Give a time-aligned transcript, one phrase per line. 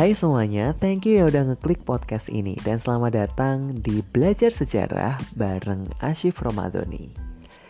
[0.00, 5.20] Hai semuanya, thank you ya udah ngeklik podcast ini dan selamat datang di Belajar Sejarah
[5.36, 7.12] bareng Ashif Romadoni.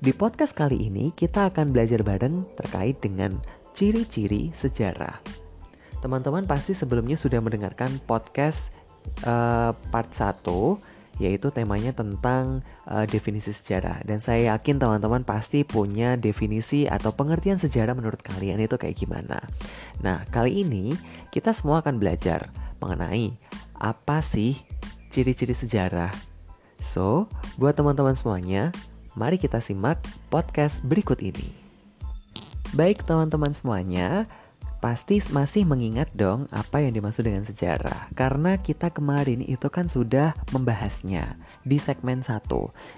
[0.00, 3.36] Di podcast kali ini kita akan belajar bareng terkait dengan
[3.76, 5.20] ciri-ciri sejarah.
[6.00, 8.72] Teman-teman pasti sebelumnya sudah mendengarkan podcast
[9.28, 10.48] uh, part 1
[11.22, 17.58] yaitu temanya tentang uh, definisi sejarah dan saya yakin teman-teman pasti punya definisi atau pengertian
[17.58, 19.38] sejarah menurut kalian itu kayak gimana.
[20.02, 20.94] Nah, kali ini
[21.30, 22.50] kita semua akan belajar
[22.82, 23.34] mengenai
[23.78, 24.58] apa sih
[25.14, 26.10] ciri-ciri sejarah.
[26.82, 28.74] So, buat teman-teman semuanya,
[29.14, 31.54] mari kita simak podcast berikut ini.
[32.74, 34.26] Baik teman-teman semuanya,
[34.84, 40.36] pasti masih mengingat dong apa yang dimaksud dengan sejarah karena kita kemarin itu kan sudah
[40.52, 42.44] membahasnya di segmen 1.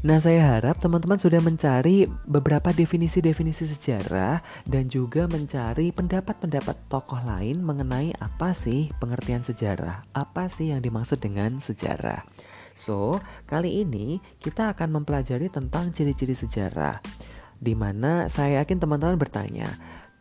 [0.00, 7.60] Nah, saya harap teman-teman sudah mencari beberapa definisi-definisi sejarah dan juga mencari pendapat-pendapat tokoh lain
[7.60, 12.24] mengenai apa sih pengertian sejarah, apa sih yang dimaksud dengan sejarah.
[12.72, 17.04] So, kali ini kita akan mempelajari tentang ciri-ciri sejarah
[17.64, 19.68] di mana saya yakin teman-teman bertanya,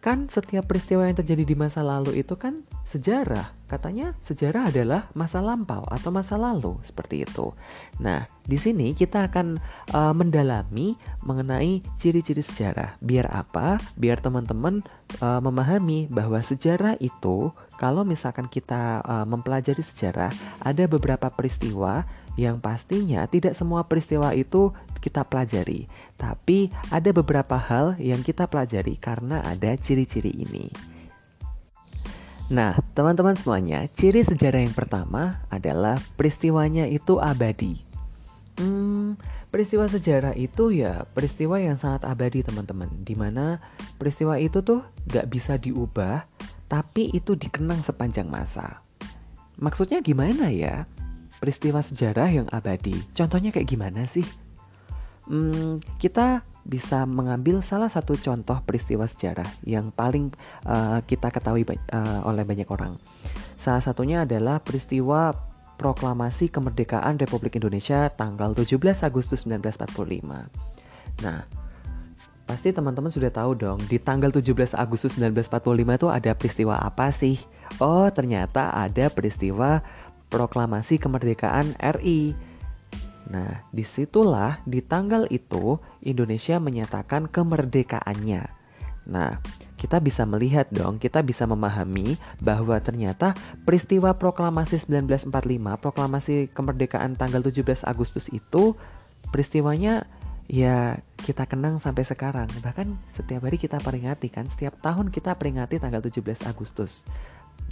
[0.03, 3.55] Kan setiap peristiwa yang terjadi di masa lalu itu kan sejarah.
[3.71, 7.55] Katanya sejarah adalah masa lampau atau masa lalu seperti itu.
[8.03, 9.55] Nah, di sini kita akan
[9.95, 12.99] uh, mendalami mengenai ciri-ciri sejarah.
[12.99, 13.79] Biar apa?
[13.95, 14.83] Biar teman-teman
[15.23, 22.57] uh, memahami bahwa sejarah itu kalau misalkan kita uh, mempelajari sejarah, ada beberapa peristiwa yang
[22.57, 25.85] pastinya tidak semua peristiwa itu kita pelajari,
[26.17, 30.71] tapi ada beberapa hal yang kita pelajari karena ada ciri-ciri ini.
[32.51, 37.79] Nah, teman-teman semuanya, ciri sejarah yang pertama adalah peristiwanya itu abadi.
[38.53, 39.17] Hmm,
[39.49, 43.57] peristiwa sejarah itu ya peristiwa yang sangat abadi teman-teman Di mana
[43.97, 46.21] peristiwa itu tuh gak bisa diubah
[46.69, 48.85] Tapi itu dikenang sepanjang masa
[49.57, 50.85] Maksudnya gimana ya?
[51.43, 52.95] Peristiwa sejarah yang abadi.
[53.11, 54.23] Contohnya kayak gimana sih?
[55.27, 60.31] Hmm, kita bisa mengambil salah satu contoh peristiwa sejarah yang paling
[60.63, 62.95] uh, kita ketahui uh, oleh banyak orang.
[63.59, 65.35] Salah satunya adalah peristiwa
[65.75, 70.23] proklamasi kemerdekaan Republik Indonesia tanggal 17 Agustus 1945.
[71.27, 71.43] Nah,
[72.47, 77.35] pasti teman-teman sudah tahu dong, di tanggal 17 Agustus 1945 itu ada peristiwa apa sih?
[77.83, 79.83] Oh, ternyata ada peristiwa
[80.33, 82.33] proklamasi kemerdekaan RI.
[83.29, 88.43] Nah, di situlah di tanggal itu Indonesia menyatakan kemerdekaannya.
[89.13, 89.37] Nah,
[89.77, 93.35] kita bisa melihat dong, kita bisa memahami bahwa ternyata
[93.67, 95.29] peristiwa proklamasi 1945,
[95.77, 98.73] proklamasi kemerdekaan tanggal 17 Agustus itu
[99.29, 100.07] peristiwanya
[100.47, 102.47] ya kita kenang sampai sekarang.
[102.63, 107.03] Bahkan setiap hari kita peringati kan, setiap tahun kita peringati tanggal 17 Agustus.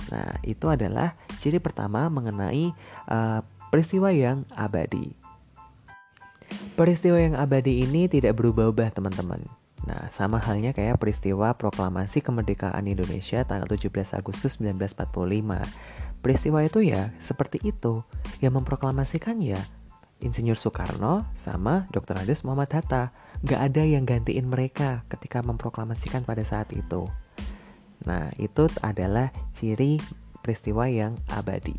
[0.10, 2.74] Nah, itu adalah ciri pertama mengenai
[3.06, 5.14] uh, peristiwa yang abadi.
[6.76, 9.46] Peristiwa yang abadi ini tidak berubah-ubah, teman-teman.
[9.82, 16.22] Nah, sama halnya kayak peristiwa proklamasi kemerdekaan Indonesia tanggal 17 Agustus 1945.
[16.22, 18.06] Peristiwa itu ya seperti itu.
[18.46, 19.58] Yang memproklamasikan ya
[20.22, 22.22] Insinyur Soekarno sama Dr.
[22.22, 23.10] Andes Muhammad Hatta.
[23.42, 27.10] Gak ada yang gantiin mereka ketika memproklamasikan pada saat itu.
[28.06, 30.02] Nah, itu adalah ciri
[30.42, 31.78] peristiwa yang abadi.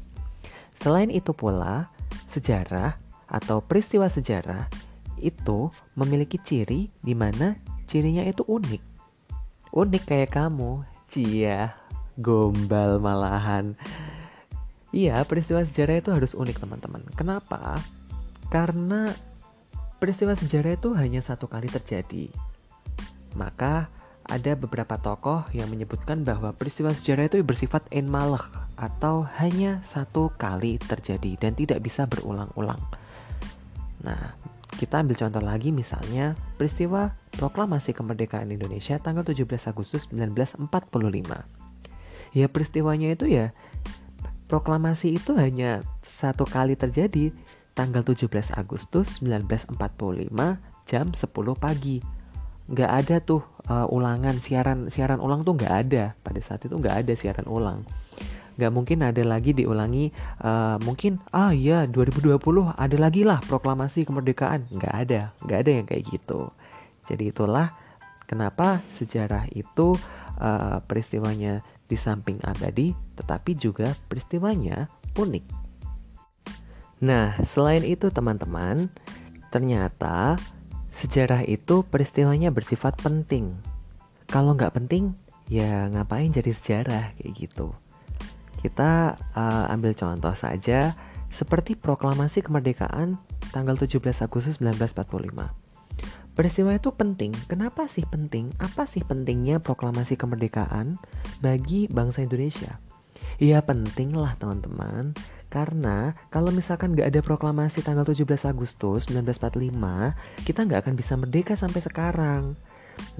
[0.78, 1.90] Selain itu pula,
[2.30, 4.66] sejarah atau peristiwa sejarah
[5.22, 7.54] itu memiliki ciri di mana
[7.86, 8.82] cirinya itu unik.
[9.72, 11.74] Unik kayak kamu, cia,
[12.18, 13.72] gombal malahan.
[14.92, 17.00] Iya, peristiwa sejarah itu harus unik teman-teman.
[17.16, 17.80] Kenapa?
[18.52, 19.08] Karena
[19.96, 22.28] peristiwa sejarah itu hanya satu kali terjadi.
[23.32, 23.88] Maka
[24.32, 28.48] ada beberapa tokoh yang menyebutkan bahwa peristiwa sejarah itu bersifat enmalek
[28.80, 32.80] atau hanya satu kali terjadi dan tidak bisa berulang-ulang.
[34.00, 34.32] Nah,
[34.72, 40.72] kita ambil contoh lagi misalnya peristiwa proklamasi kemerdekaan Indonesia tanggal 17 Agustus 1945.
[42.32, 43.52] Ya peristiwanya itu ya
[44.48, 47.36] proklamasi itu hanya satu kali terjadi
[47.76, 49.76] tanggal 17 Agustus 1945
[50.88, 51.20] jam 10
[51.60, 52.00] pagi
[52.72, 56.12] nggak ada tuh uh, ulangan siaran siaran ulang tuh nggak ada.
[56.20, 57.88] Pada saat itu nggak ada siaran ulang.
[58.60, 60.12] Nggak mungkin ada lagi diulangi
[60.44, 62.36] uh, mungkin ah iya 2020
[62.76, 64.68] ada lagi lah proklamasi kemerdekaan.
[64.68, 66.52] Nggak ada nggak ada yang kayak gitu.
[67.08, 67.72] Jadi itulah
[68.28, 69.96] kenapa sejarah itu
[70.38, 75.44] uh, peristiwanya di samping abadi tetapi juga peristiwanya unik.
[77.02, 78.92] Nah selain itu teman-teman
[79.48, 80.36] ternyata
[81.02, 83.50] Sejarah itu peristiwanya bersifat penting.
[84.30, 85.18] Kalau nggak penting,
[85.50, 87.74] ya ngapain jadi sejarah kayak gitu.
[88.62, 90.94] Kita uh, ambil contoh saja
[91.34, 93.18] seperti proklamasi kemerdekaan
[93.50, 96.38] tanggal 17 Agustus 1945.
[96.38, 97.34] Peristiwa itu penting.
[97.50, 98.54] Kenapa sih penting?
[98.62, 101.02] Apa sih pentingnya proklamasi kemerdekaan
[101.42, 102.78] bagi bangsa Indonesia?
[103.42, 105.18] Ya penting lah teman-teman
[105.52, 111.52] Karena kalau misalkan gak ada proklamasi tanggal 17 Agustus 1945 Kita gak akan bisa merdeka
[111.60, 112.56] sampai sekarang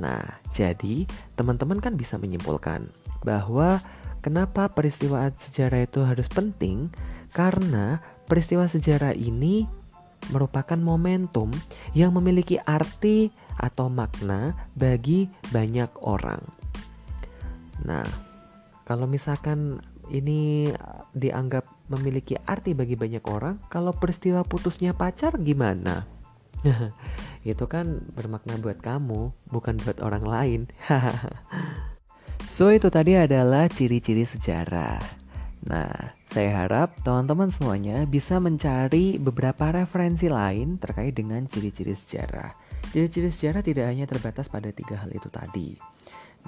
[0.01, 1.05] Nah jadi
[1.37, 2.89] teman-teman kan bisa menyimpulkan
[3.21, 3.85] Bahwa
[4.25, 6.89] kenapa peristiwa sejarah itu harus penting
[7.37, 9.69] Karena peristiwa sejarah ini
[10.31, 11.51] merupakan momentum
[11.93, 16.39] yang memiliki arti atau makna bagi banyak orang.
[17.83, 18.07] Nah,
[18.87, 19.83] kalau misalkan
[20.13, 20.71] ini
[21.13, 26.09] dianggap memiliki arti bagi banyak orang, kalau peristiwa putusnya pacar gimana?
[27.53, 30.61] itu kan bermakna buat kamu, bukan buat orang lain.
[32.55, 35.23] so itu tadi adalah ciri-ciri sejarah.
[35.63, 35.95] Nah,
[36.27, 42.51] saya harap teman-teman semuanya bisa mencari beberapa referensi lain terkait dengan ciri-ciri sejarah.
[42.91, 45.79] Ciri-ciri sejarah tidak hanya terbatas pada tiga hal itu tadi.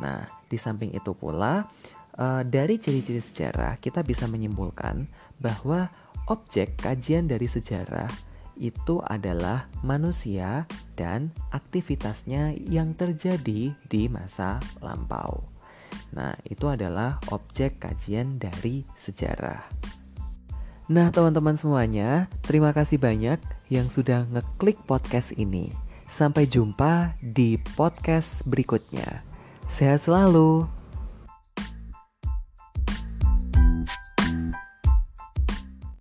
[0.02, 1.70] Nah, di samping itu pula,
[2.18, 5.06] uh, dari ciri-ciri sejarah kita bisa menyimpulkan
[5.42, 5.90] bahwa
[6.30, 8.08] objek kajian dari sejarah
[8.54, 15.42] itu adalah manusia dan aktivitasnya yang terjadi di masa lampau.
[16.14, 19.66] Nah, itu adalah objek kajian dari sejarah.
[20.84, 23.40] Nah, teman-teman semuanya, terima kasih banyak
[23.72, 25.72] yang sudah ngeklik podcast ini.
[26.06, 29.26] Sampai jumpa di podcast berikutnya.
[29.72, 30.83] Sehat selalu.